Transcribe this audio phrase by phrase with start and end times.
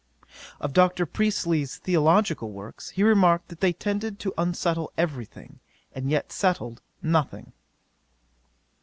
[0.59, 1.05] 'Of Dr.
[1.05, 5.59] Priestley's theological works, he remarked, that they tended to unsettle every thing,
[5.93, 7.53] and yet settled nothing.